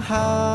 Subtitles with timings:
[0.00, 0.49] how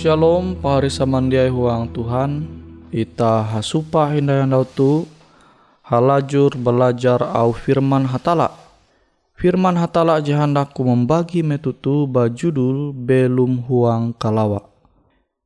[0.00, 2.48] Shalom pahari samandiai huang Tuhan.
[2.88, 5.04] Ita hasupa hindayang dautu
[5.84, 8.48] Halajur belajar au firman hatala.
[9.36, 14.72] Firman hatala jahandaku membagi metutu bajudul belum huang kalawa.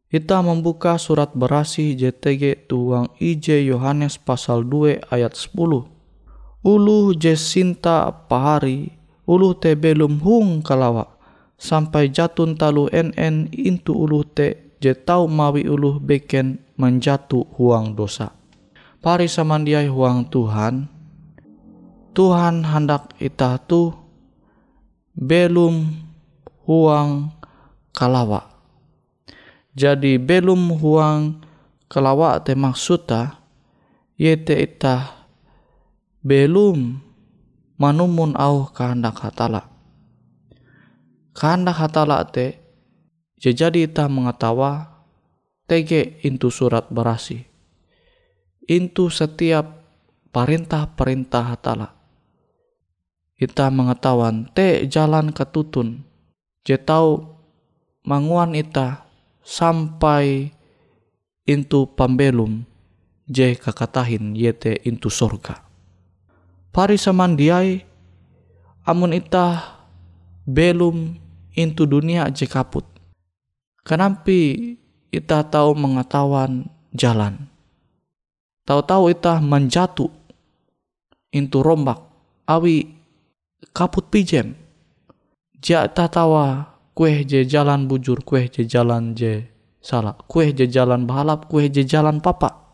[0.06, 5.50] Kita membuka surat berasi JTG tuang IJ Yohanes pasal 2 ayat 10
[6.62, 8.94] Ulu Jesinta pahari
[9.26, 11.13] uluh te belum hung kalawa
[11.58, 13.12] sampai jatun talu en
[13.50, 18.34] intu uluh te je tau mawi uluh beken menjatu huang dosa.
[19.00, 20.88] Pari samandiai huang Tuhan,
[22.16, 23.92] Tuhan hendak ita tu
[25.12, 25.92] belum
[26.64, 27.32] huang
[27.92, 28.48] kalawa.
[29.74, 31.42] Jadi belum huang
[31.90, 33.42] kalawa te maksudta
[34.14, 35.26] yete ita
[36.22, 37.02] belum
[37.76, 39.73] manumun au kehendak hatala.
[41.34, 42.62] Kehendak hatala te
[43.42, 45.02] jadi ita mengetawa
[45.66, 47.42] tege intu surat berasi.
[48.70, 49.82] Intu setiap
[50.30, 51.92] perintah-perintah hatala.
[53.34, 56.06] Ita mengetahuan te jalan ketutun.
[56.64, 57.36] Je tau
[58.06, 59.04] manguan ita
[59.44, 60.54] sampai
[61.44, 62.64] intu pambelum
[63.28, 65.60] je kakatahin yete intu sorga.
[66.72, 67.84] Pari samandiai
[68.88, 69.76] amun ita
[70.48, 71.23] belum
[71.54, 72.84] intu dunia je kaput.
[73.86, 74.74] Kenampi
[75.10, 77.50] ita tahu mengetahuan jalan.
[78.64, 80.08] Tahu-tahu ita menjatuh
[81.34, 82.00] intu rombak
[82.48, 82.94] awi
[83.74, 84.56] kaput pijem.
[85.64, 89.48] Ja tawa kue je jalan bujur, kue je jalan je
[89.82, 92.64] salah, kue je jalan balap, kue je jalan papa.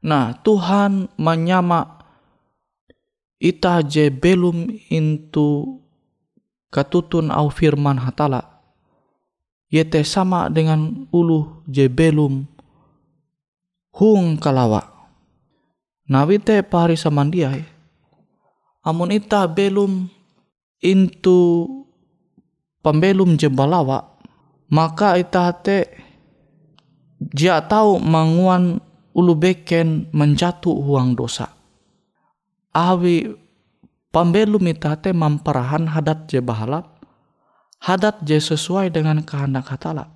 [0.00, 2.00] Nah, Tuhan menyama
[3.40, 5.79] ita je belum into
[6.70, 8.62] katutun au firman hatala.
[9.70, 12.46] Yete sama dengan ulu je belum
[13.94, 14.82] hung kalawa.
[16.10, 17.62] Nawite pari samandiai.
[18.82, 20.10] Amun ita belum
[20.82, 21.68] into
[22.80, 24.10] pembelum jembalawa
[24.70, 25.90] maka ita te
[27.20, 28.80] dia tahu manguan
[29.12, 31.52] ulu beken menjatuh uang dosa.
[32.70, 33.34] Awi
[34.10, 36.98] pembelum ita te mamparahan hadat je bahalap,
[37.82, 40.10] hadat je sesuai dengan kehendak hatala.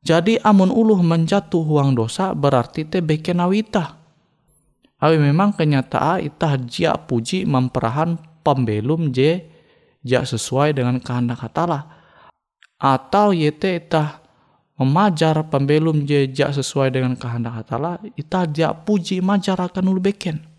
[0.00, 4.00] Jadi amun uluh menjatuh uang dosa berarti te beken awita.
[5.00, 9.44] Awi memang kenyataan ita jia puji memperahan pembelum je
[10.04, 11.88] ja sesuai dengan kehendak hatala
[12.80, 14.20] atau yete itah
[14.80, 20.49] memajar pembelum je sesuai dengan kehendak hatala itah ja puji majar akan ulu beken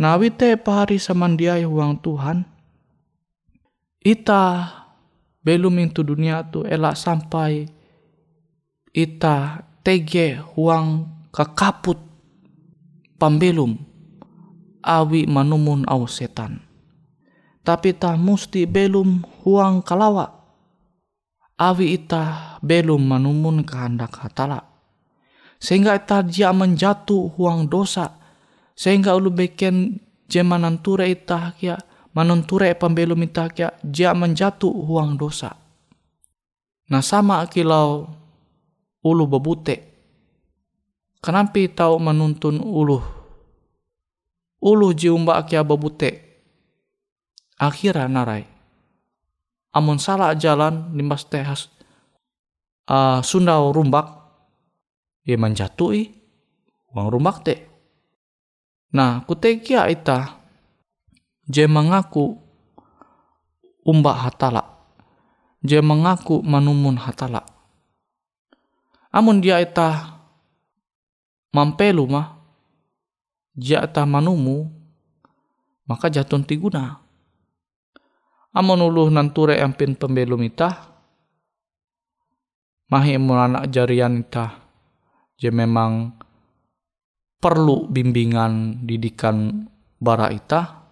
[0.00, 2.48] nah wite pahari samandiai huang Tuhan
[4.00, 4.72] ita
[5.44, 7.68] belum itu dunia tu elak sampai
[8.96, 12.00] ita tege huang kekaput
[13.20, 13.76] pembelum
[14.80, 16.70] awi manumun au setan
[17.60, 20.26] tapi ta musti belum huang kalawa.
[21.60, 24.64] Awi ita belum manumun kehendak hatala.
[25.60, 28.16] Sehingga ita dia menjatuh huang dosa.
[28.80, 31.76] Sehingga ulu beken jemanan ture ita kia
[32.16, 35.52] manunture pembelum ita kia dia menjatuh huang dosa.
[36.88, 38.08] Nah sama kilau
[39.04, 39.76] ulu bebute.
[41.20, 43.04] Kenapa tahu menuntun ulu?
[44.64, 46.30] Ulu jiumba kia bebute
[47.60, 48.48] akhirnya narai
[49.76, 51.68] amun salah jalan limbas tehas
[52.88, 54.08] uh, sundau rumbak
[55.28, 56.08] ya menjatui
[56.96, 57.60] uang rumbak teh
[58.90, 60.38] nah kutekia ita
[61.46, 62.38] je mengaku
[63.86, 64.62] umbak hatala
[65.62, 67.46] je mengaku manumun hatala
[69.14, 70.18] amun dia ita
[71.54, 72.38] mampelu mah
[73.54, 74.70] dia ita manumu
[75.86, 77.00] maka jatun tiguna
[78.50, 80.90] Amun uluh nanture ampin pembelum ita.
[82.90, 84.58] Mahi anak jarian ita.
[85.38, 86.18] Je memang
[87.40, 89.66] perlu bimbingan didikan
[89.96, 90.84] bara ita.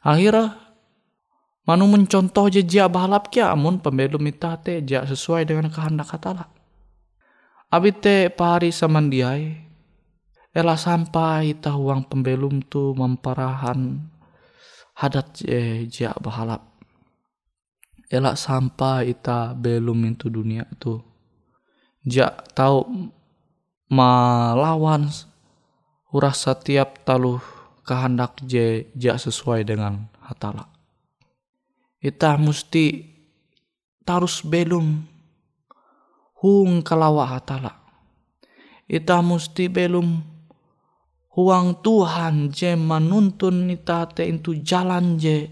[0.00, 0.56] Akhirnya
[1.68, 6.48] manu mencontoh je jia balap kia amun pembelum ita te jia sesuai dengan kehendak katala.
[7.68, 9.62] Abite pahari samandiai.
[10.54, 13.98] Ela sampai ita uang pembelum tu memparahan
[14.94, 16.74] hadat je jia bahalap
[18.14, 21.02] elak sampai ita belum itu dunia itu
[22.06, 23.10] ja tahu
[23.88, 25.08] melawan
[26.14, 27.42] urah setiap taluh
[27.82, 30.70] kehendak je ja sesuai dengan hatala.
[31.98, 33.02] Ita mesti
[34.06, 35.02] tarus belum
[36.38, 37.74] hung kalawa hatala.
[38.86, 40.34] Ita mesti belum
[41.34, 45.50] huang Tuhan je menuntun nita te itu jalan je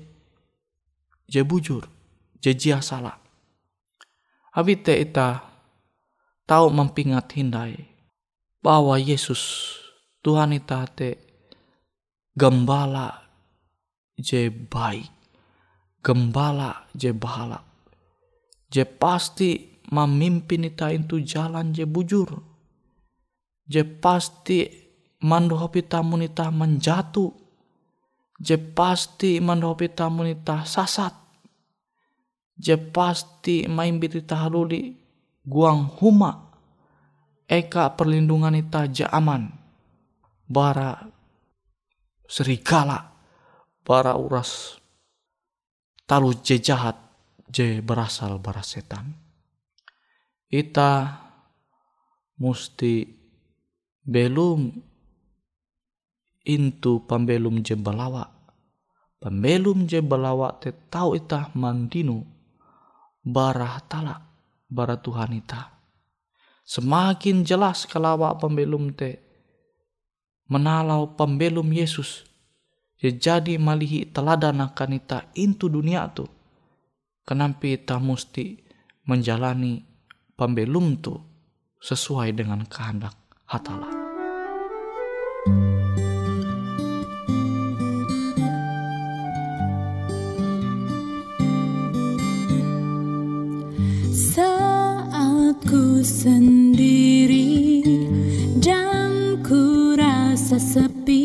[1.26, 1.90] je bujur
[2.38, 3.18] je jia salah
[4.54, 5.42] abi te ita
[6.46, 7.82] tahu mempingat hindai
[8.62, 9.74] bahwa Yesus
[10.22, 11.18] Tuhan ita te
[12.38, 13.10] gembala
[14.14, 15.10] je baik,
[15.98, 17.66] gembala je bahalap,
[18.70, 22.38] je pasti memimpin ita itu jalan je bujur,
[23.66, 24.70] je pasti
[25.26, 27.34] mandohopi tamun ita menjatuh,
[28.38, 31.18] je pasti mandohopi tamun ita sasat,
[32.56, 34.94] je pasti maimbit ita haluli
[35.42, 36.54] guang huma,
[37.50, 39.61] eka perlindungan ita je aman,
[40.52, 41.00] bara
[42.28, 43.00] serigala,
[43.80, 44.76] bara uras
[46.04, 47.00] talu je jahat
[47.48, 49.16] je berasal bara setan.
[50.52, 51.08] Ita
[52.36, 53.08] musti
[54.04, 54.68] belum
[56.44, 58.28] intu pambelum je balawa.
[59.16, 62.20] Pambelum je balawa te tau ita mandinu
[63.24, 64.20] bara tala
[64.68, 65.72] bara Tuhan ita.
[66.68, 69.31] Semakin jelas kalawa pembelum te
[70.46, 72.24] menalau pembelum Yesus
[73.02, 76.30] jadi malihi teladan akan ita intu dunia tu
[77.26, 78.62] kenapa ita musti
[79.06, 79.82] menjalani
[80.38, 81.18] pembelum tu
[81.82, 83.18] sesuai dengan kehendak
[83.50, 83.90] hatala.
[94.12, 97.21] Saat ku sendiri
[100.52, 101.21] Mississippi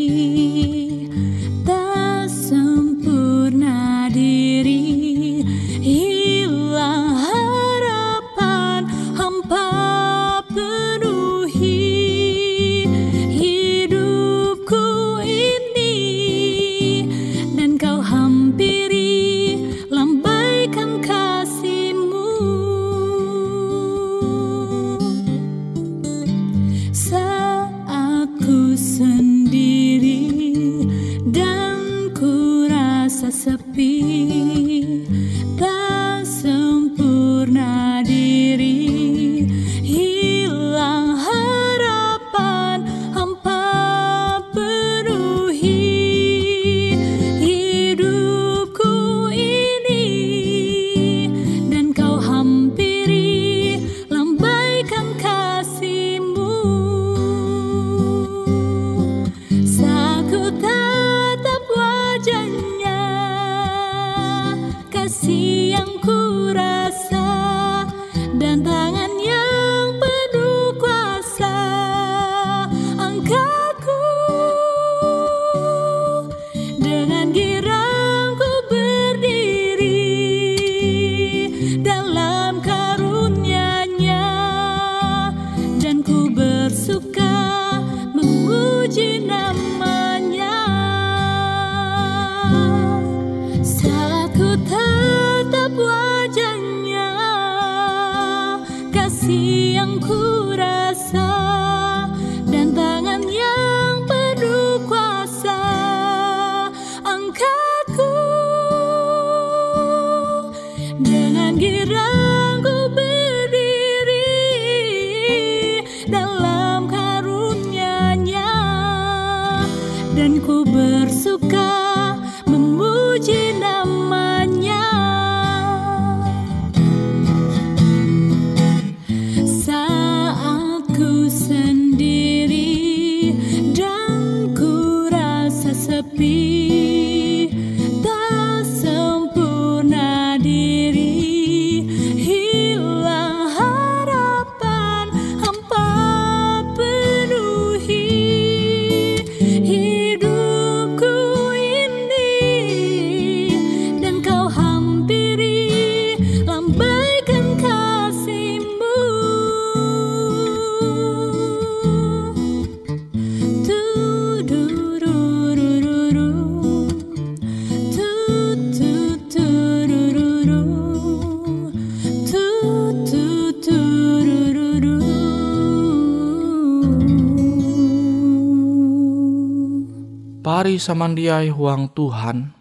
[180.48, 182.56] Pari samandiai huang Tuhan.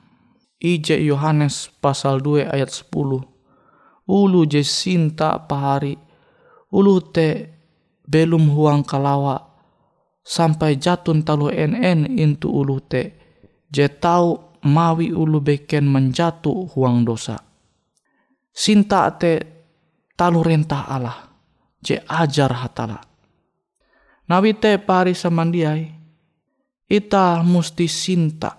[0.58, 2.90] Ije Yohanes pasal 2 ayat 10.
[4.10, 5.94] Ulu je sinta pahari.
[6.74, 7.46] Ulu te
[8.02, 9.38] belum huang kalawa.
[10.18, 13.14] Sampai jatun talu en intu ulu te.
[13.70, 17.38] Je tau mawi ulu beken menjatuh huang dosa.
[18.50, 19.46] Sinta te
[20.18, 21.30] talu rentah Allah.
[21.78, 22.98] Je ajar hatala.
[24.26, 25.95] Nawi te pari samandiai
[26.86, 28.54] ita musti sinta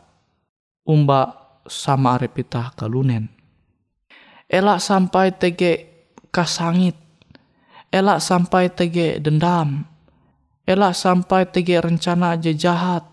[0.83, 1.35] umba
[1.67, 3.27] sama arep ita kalunen.
[4.47, 5.71] Elak sampai tege
[6.31, 6.95] kasangit.
[7.91, 9.83] Elak sampai tege dendam.
[10.63, 13.03] Elak sampai tege rencana aja jahat.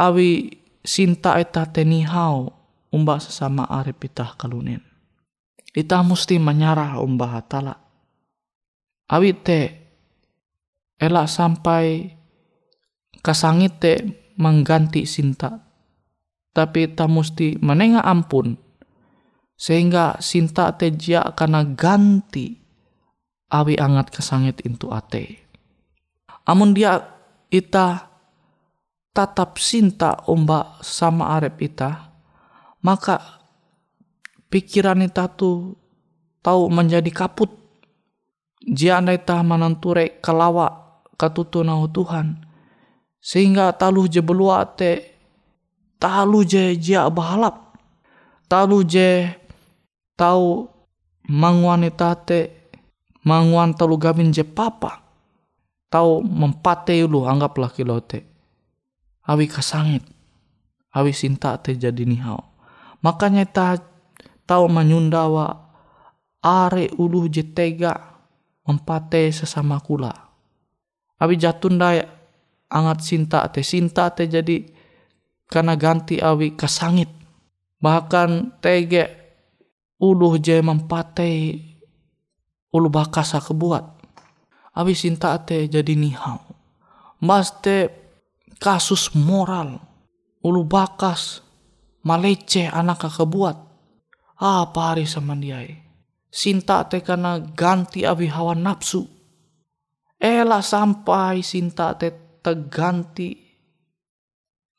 [0.00, 2.52] Awi sinta ita tenihau
[2.88, 4.80] umba sesama arep ita kalunen.
[5.76, 7.76] Ita mesti menyarah umba hatala.
[9.12, 9.60] Awi te
[10.96, 12.16] elak sampai
[13.20, 13.92] kasangit te
[14.36, 15.60] mengganti sinta.
[16.50, 18.58] Tapi ta mesti menengah ampun
[19.60, 22.58] sehingga sinta te jia karena ganti
[23.52, 25.36] awi angat kesangit intu ate.
[26.48, 26.96] Amun dia
[27.52, 28.08] ita
[29.12, 32.08] tatap sinta omba sama arep ita,
[32.80, 33.44] maka
[34.48, 35.76] pikiran ita tu
[36.40, 37.52] tahu menjadi kaput.
[38.64, 42.49] Jia anda ita mananture kalawa katutunau Tuhan.
[43.20, 45.04] Sehingga talu je belua te
[46.00, 47.76] talu je jia bahalap.
[48.48, 49.28] Talu je
[50.16, 50.64] tahu
[51.28, 52.72] manguan ita te
[53.28, 55.04] manguan talu gabin je papa.
[55.92, 58.24] Tahu mempate lu anggaplah kilo te.
[59.28, 60.02] Awi kasangit.
[60.96, 62.40] Awi sinta te jadi nihau.
[63.04, 63.78] Makanya ta
[64.48, 65.70] tahu menyundawa
[66.40, 68.16] are ulu je tega
[68.64, 70.10] mempate sesama kula.
[71.20, 72.19] Awi jatunda
[72.70, 74.62] angat sinta te sinta te jadi
[75.50, 77.10] karena ganti awi kasangit.
[77.82, 79.04] Bahkan tege
[79.98, 81.30] uluh je mempate
[82.70, 83.84] ulu bakasa kebuat.
[84.78, 86.38] Awi sinta te jadi nihau.
[87.20, 87.90] Mas te
[88.62, 89.82] kasus moral.
[90.40, 91.44] Ulu bakas
[92.06, 93.58] malece anak kebuat.
[94.40, 95.60] Apa hari sama dia
[96.30, 99.04] Sinta te karena ganti awi hawa nafsu.
[100.16, 103.36] Ela sampai sinta te terganti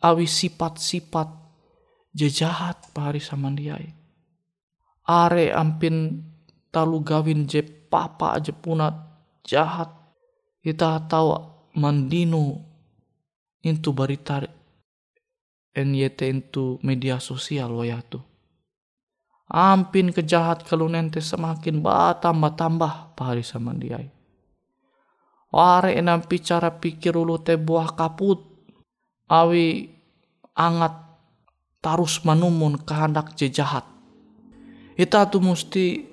[0.02, 1.30] awi sifat-sifat
[2.12, 3.78] jejahat pari sama dia.
[5.08, 6.26] Are ampin
[6.70, 8.94] talu gawin je papa aja punat
[9.46, 9.90] jahat.
[10.62, 11.34] Kita tahu
[11.74, 12.62] mandino
[13.66, 14.46] itu berita
[15.74, 18.22] NYT itu media sosial wayatu.
[19.52, 21.84] Ampin kejahat kalau nanti semakin
[22.22, 24.00] tambah tambah pari sama dia.
[25.52, 28.40] Ware nampi cara pikir ulu teh buah kaput.
[29.28, 29.88] Awi
[30.56, 30.96] angat
[31.84, 33.84] tarus manumun kehendak je jahat.
[34.96, 36.08] Kita tuh mesti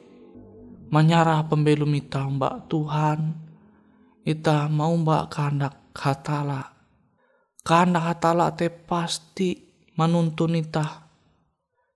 [0.90, 3.20] menyarah pembelum ita mbak Tuhan.
[4.26, 6.74] Ita mau mbak kehendak hatala.
[7.62, 9.54] Kehendak hatala te pasti
[9.94, 11.06] menuntun ita.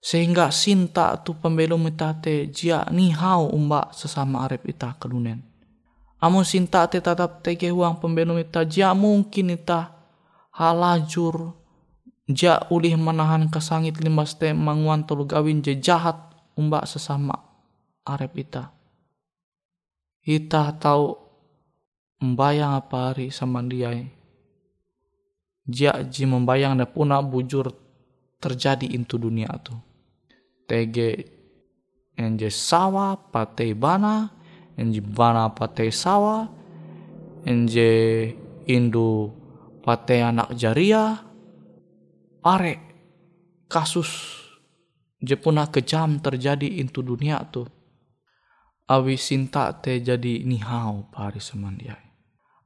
[0.03, 5.52] Sehingga sinta tu pembelum ita te jia nihau umbak sesama arep ita kelunen.
[6.23, 9.91] Amun sinta te tetap tege uang pembelum ita jia mungkin ita
[10.55, 11.51] halajur
[12.31, 16.15] ja ulih menahan kesangit limbas te manguan tolu gawin je jahat
[16.55, 17.35] umbak sesama
[18.07, 18.71] arep ita.
[20.23, 21.19] Ita tahu
[22.23, 23.91] membayang apa hari sama dia.
[25.67, 27.75] Jia ji membayang dan puna bujur
[28.39, 29.75] terjadi into dunia tu.
[30.71, 31.27] Tege
[32.15, 34.31] enje sawa patei bana,
[34.83, 36.51] enje bana patei sawa,
[37.47, 38.35] enje
[38.67, 39.31] indu
[39.87, 41.23] patei anak jaria,
[42.43, 42.75] are
[43.71, 44.43] kasus
[45.23, 47.63] je puna kejam terjadi into dunia tu.
[48.91, 52.11] Awi sinta te jadi nihau pari semandiai.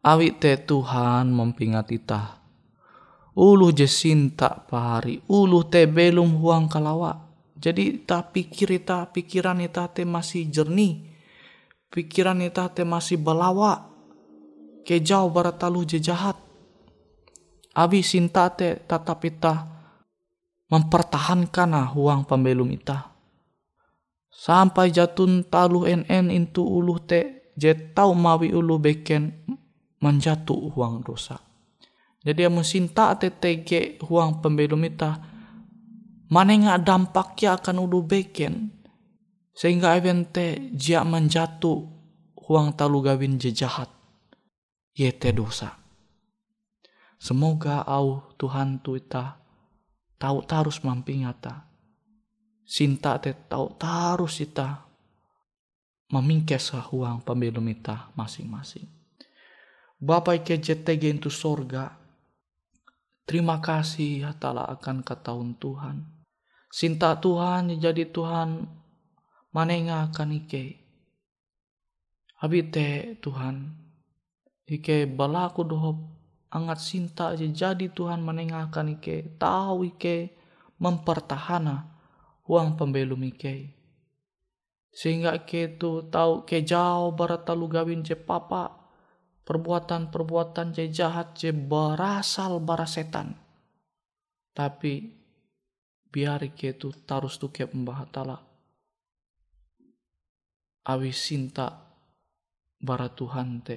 [0.01, 2.41] Awi te Tuhan mempingat ita.
[3.37, 7.13] Ulu je sinta pari, ulu te belum huang kalawa.
[7.57, 11.16] Jadi ta pikir ita, pikiran ita te masih jernih.
[11.91, 13.91] Pikiran ita te masih balawa.
[14.87, 16.39] Kejauh barat talu je jahat.
[17.77, 19.55] Abi sinta te tatap ita
[20.71, 23.13] mempertahankan huang pembelum ita.
[24.33, 29.33] Sampai jatun talu NN itu ulu te je tau mawi ulu beken
[30.01, 31.41] menjatuh huang dosa.
[32.27, 35.15] Jadi amun sinta te tege huang pembelum ita
[36.27, 38.71] manenga dampaknya akan ulu beken
[39.57, 41.81] sehingga evente jia menjatuh
[42.45, 43.89] huang talu gawin je jahat.
[44.93, 45.81] Yete dosa.
[47.17, 49.41] Semoga au Tuhan tu ita
[50.21, 51.65] tahu tarus mampingata.
[52.69, 54.85] Sinta te tahu tarus ita
[56.13, 58.89] memingkes huang pembelum ita masing-masing.
[59.97, 61.97] Bapak ke JTG itu sorga.
[63.25, 66.05] Terima kasih hatala akan ketahuan Tuhan.
[66.69, 68.69] Sinta Tuhan jadi Tuhan
[69.57, 70.77] manenga akan ike.
[72.45, 73.73] Habite Tuhan.
[74.69, 75.97] Ike balaku dohop
[76.53, 80.37] angat sinta aja jadi Tuhan menengahkan ike tahu ike
[80.77, 81.97] mempertahana
[82.47, 83.75] huang pembelum Ike.
[84.95, 88.73] Sehingga Ike itu tahu ke jauh barat talu gawin je papa.
[89.47, 93.39] Perbuatan-perbuatan je jahat je berasal bara setan.
[94.57, 95.07] Tapi
[96.11, 98.46] biar Ike itu tarus tuh ke pembahatala.
[100.87, 101.83] Awi sinta
[102.79, 103.77] bara Tuhan te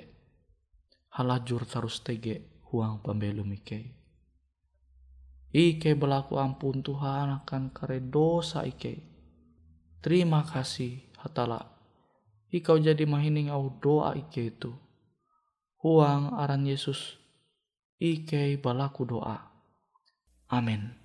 [1.18, 3.98] halajur tarus tege huang pembelum Ike.
[5.50, 9.02] Ike berlaku ampun Tuhan akan kare dosa Ike.
[10.06, 11.66] Terima kasih hatala.
[12.54, 14.70] Ikau jadi mahining au doa Ike itu.
[15.82, 17.18] Huang aran Yesus.
[17.98, 19.50] Ike balaku doa.
[20.54, 20.99] Amin.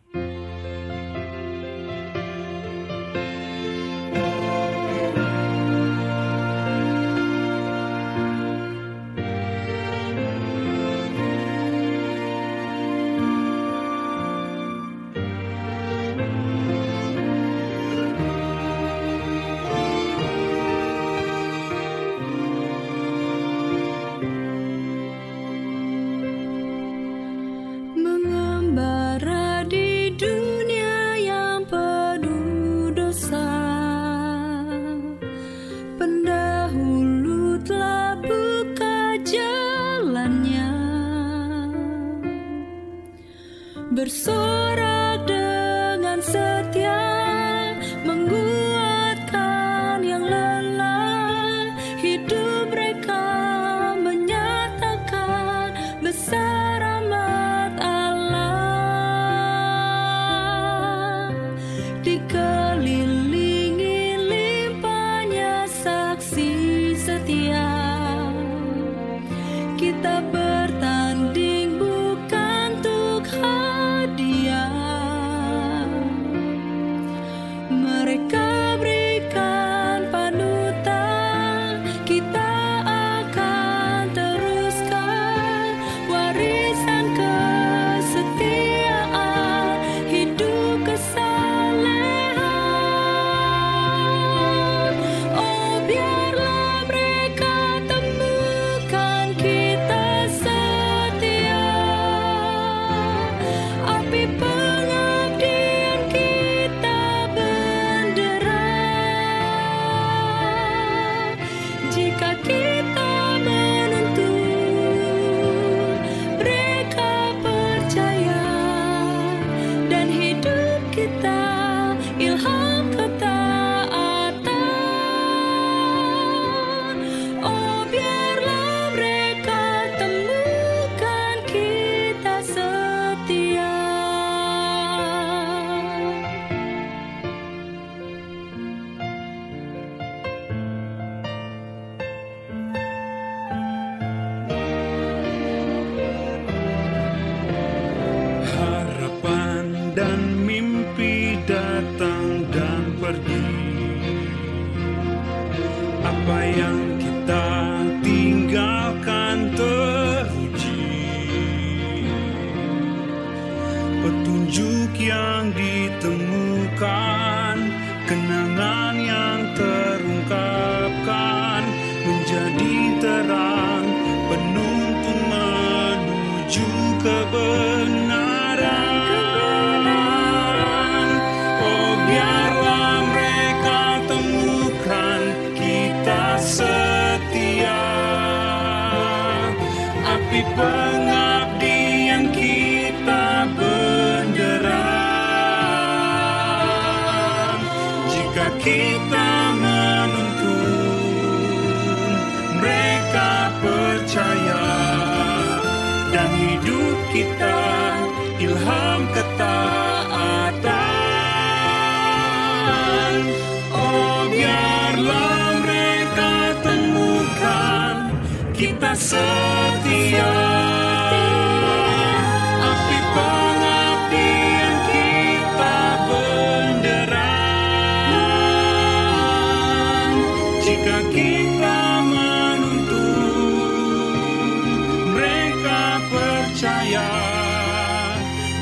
[165.04, 165.63] young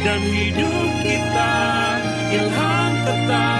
[0.02, 1.54] Dan hidup kita
[2.34, 3.51] ilham ketaatan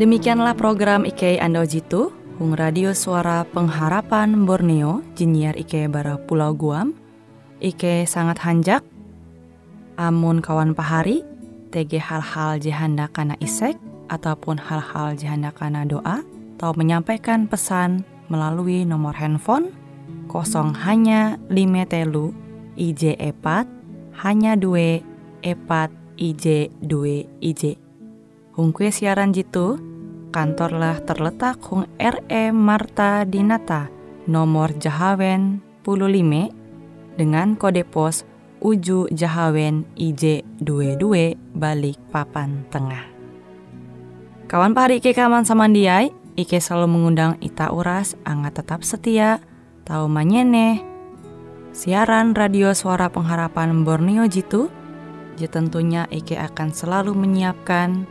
[0.00, 6.92] Demikianlah program IK Ando Jitu, Hung Radio Suara Pengharapan Borneo, Jinnyar IK Bara Pulau Guam,
[7.60, 8.84] IK sangat hanjak,
[9.96, 11.29] amun kawan pahari,
[11.70, 13.78] TG hal-hal jihanda kana isek,
[14.10, 16.26] ataupun hal-hal jihanda kana doa,
[16.58, 19.72] atau menyampaikan pesan melalui nomor handphone
[20.30, 22.30] kosong hanya lima telu
[22.78, 23.66] IJ epat
[24.22, 25.02] hanya dua
[25.42, 27.80] epat IJ dua IJ.
[28.54, 29.80] Hung siaran jitu,
[30.30, 33.88] kantorlah terletak Hung RE Marta Dinata,
[34.28, 38.28] nomor Jahawen 15 dengan kode pos
[38.60, 41.02] Uju Jahawen IJ22
[41.60, 43.04] balik papan tengah.
[44.48, 49.38] Kawan pahari Ike kaman samandiai, Ike selalu mengundang Ita Uras, angga tetap setia,
[49.84, 50.80] tahu manyene,
[51.70, 54.72] siaran radio suara pengharapan Borneo Jitu,
[55.38, 58.08] je tentunya Ike akan selalu menyiapkan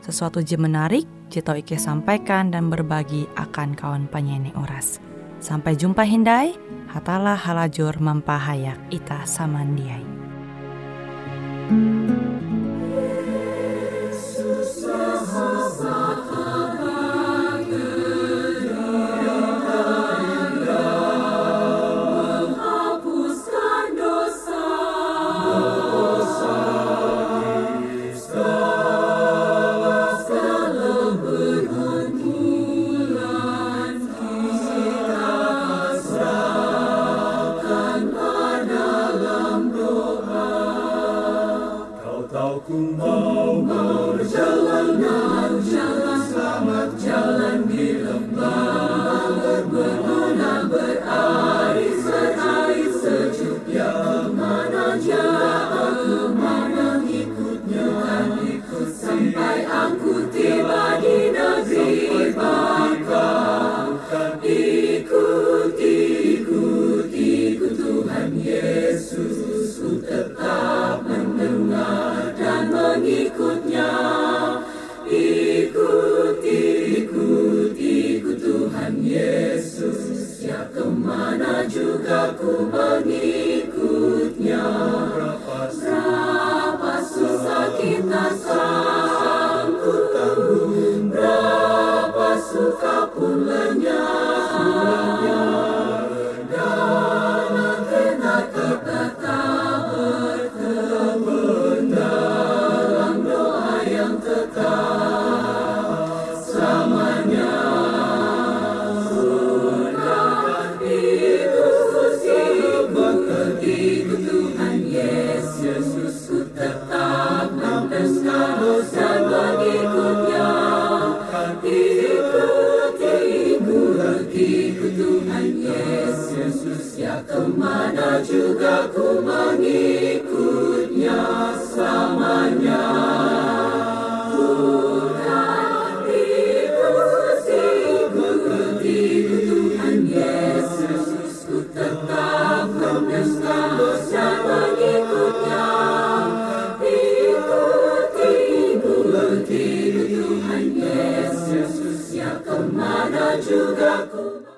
[0.00, 5.02] sesuatu je menarik, je tau Ike sampaikan dan berbagi akan kawan penyanyi Uras.
[5.42, 6.54] Sampai jumpa Hindai,
[6.88, 10.06] hatalah halajur mempahayak ita samandiai.
[11.66, 12.11] Ke mana juga